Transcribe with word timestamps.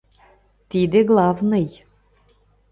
Тиде— 0.69 0.99
главный. 1.11 1.67